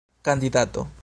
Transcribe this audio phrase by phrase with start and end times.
[0.21, 0.91] kandidato